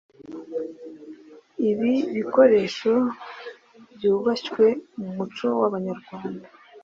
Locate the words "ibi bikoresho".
1.69-2.93